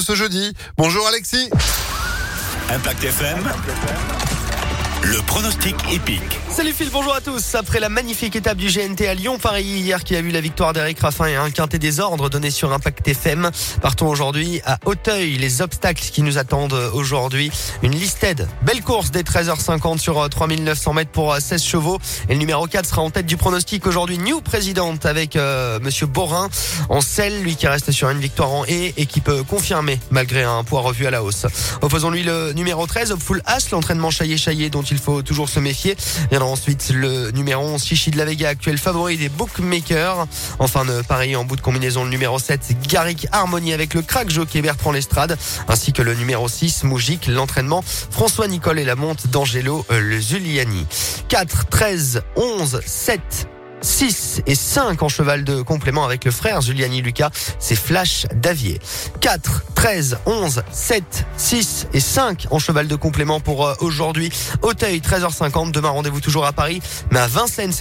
ce 0.00 0.14
jeudi. 0.14 0.52
Bonjour 0.76 1.06
Alexis. 1.06 1.50
Impact 2.70 3.04
FM. 3.04 4.19
Le 5.10 5.20
pronostic 5.22 5.74
épique. 5.90 6.38
Salut 6.50 6.72
Phil, 6.72 6.88
bonjour 6.92 7.12
à 7.12 7.20
tous. 7.20 7.56
Après 7.56 7.80
la 7.80 7.88
magnifique 7.88 8.36
étape 8.36 8.58
du 8.58 8.68
GNT 8.68 9.08
à 9.08 9.14
Lyon, 9.14 9.38
Paris 9.40 9.64
hier 9.64 10.04
qui 10.04 10.14
a 10.14 10.22
vu 10.22 10.30
la 10.30 10.40
victoire 10.40 10.72
d'Eric 10.72 11.00
Raffin 11.00 11.26
et 11.26 11.34
un 11.34 11.50
quintet 11.50 11.80
des 11.80 11.98
ordres 11.98 12.30
donné 12.30 12.52
sur 12.52 12.72
Impact 12.72 13.08
FM. 13.08 13.50
Partons 13.82 14.06
aujourd'hui 14.06 14.60
à 14.64 14.78
Auteuil, 14.84 15.36
les 15.36 15.62
obstacles 15.62 16.04
qui 16.04 16.22
nous 16.22 16.38
attendent 16.38 16.78
aujourd'hui. 16.94 17.50
Une 17.82 17.90
listed, 17.90 18.46
belle 18.62 18.82
course 18.82 19.10
dès 19.10 19.22
13h50 19.22 19.98
sur 19.98 20.28
3900 20.28 20.92
mètres 20.92 21.10
pour 21.10 21.34
16 21.34 21.60
chevaux. 21.60 21.98
Et 22.28 22.34
le 22.34 22.38
numéro 22.38 22.68
4 22.68 22.86
sera 22.86 23.02
en 23.02 23.10
tête 23.10 23.26
du 23.26 23.36
pronostic 23.36 23.88
aujourd'hui. 23.88 24.16
New 24.18 24.40
Président 24.40 24.94
avec 25.02 25.34
euh, 25.34 25.80
Monsieur 25.80 26.06
Borin 26.06 26.48
en 26.88 27.00
selle, 27.00 27.42
lui 27.42 27.56
qui 27.56 27.66
reste 27.66 27.90
sur 27.90 28.10
une 28.10 28.20
victoire 28.20 28.52
en 28.52 28.62
E 28.62 28.92
et 28.96 29.06
qui 29.06 29.20
peut 29.20 29.42
confirmer 29.42 29.98
malgré 30.12 30.44
un 30.44 30.62
poids 30.62 30.82
revu 30.82 31.06
à 31.06 31.10
la 31.10 31.24
hausse. 31.24 31.46
Opposons-lui 31.82 32.22
le 32.22 32.52
numéro 32.52 32.86
13, 32.86 33.16
Full 33.18 33.42
As, 33.46 33.70
l'entraînement 33.72 34.10
chaillé-chaillé 34.10 34.70
dont 34.70 34.82
il 34.82 34.99
faut 35.00 35.22
toujours 35.22 35.48
se 35.48 35.60
méfier. 35.60 35.96
Viendra 36.30 36.48
ensuite 36.48 36.90
le 36.94 37.30
numéro 37.30 37.64
11, 37.64 37.82
Chichi 37.82 38.10
de 38.10 38.18
la 38.18 38.24
Vega, 38.24 38.48
actuel 38.48 38.78
favori 38.78 39.16
des 39.16 39.28
bookmakers. 39.28 40.26
Enfin 40.58 40.84
de 40.84 41.02
pareil 41.02 41.36
en 41.36 41.44
bout 41.44 41.56
de 41.56 41.60
combinaison 41.60 42.04
le 42.04 42.10
numéro 42.10 42.38
7, 42.38 42.76
Garrick 42.88 43.26
Harmonie 43.32 43.72
avec 43.72 43.94
le 43.94 44.02
crack 44.02 44.30
jockey 44.30 44.62
Bertrand 44.62 44.92
Lestrade, 44.92 45.36
ainsi 45.68 45.92
que 45.92 46.02
le 46.02 46.14
numéro 46.14 46.48
6, 46.48 46.84
Moujik, 46.84 47.26
l'entraînement 47.26 47.82
François 47.82 48.48
Nicole 48.48 48.78
et 48.78 48.84
la 48.84 48.96
monte 48.96 49.26
d'Angelo 49.28 49.84
euh, 49.90 50.20
Zuliani. 50.20 50.86
4, 51.28 51.66
13, 51.66 52.22
11, 52.36 52.80
7, 52.84 53.48
6 53.82 54.42
et 54.46 54.54
5 54.54 55.02
en 55.02 55.08
cheval 55.08 55.44
de 55.44 55.62
complément 55.62 56.04
avec 56.04 56.24
le 56.24 56.30
frère 56.30 56.60
Giuliani 56.60 57.02
Lucas, 57.02 57.30
c'est 57.58 57.76
Flash 57.76 58.26
Davier. 58.34 58.78
4, 59.20 59.64
13, 59.74 60.18
11, 60.26 60.62
7, 60.70 61.26
6 61.36 61.86
et 61.92 62.00
5 62.00 62.46
en 62.50 62.58
cheval 62.58 62.86
de 62.88 62.96
complément 62.96 63.40
pour 63.40 63.66
euh, 63.66 63.74
aujourd'hui. 63.80 64.30
Auteuil 64.62 64.98
13h50, 64.98 65.72
demain 65.72 65.90
rendez-vous 65.90 66.20
toujours 66.20 66.46
à 66.46 66.52
Paris, 66.52 66.82
mais 67.10 67.20
à 67.20 67.26
Vincennes 67.26 67.72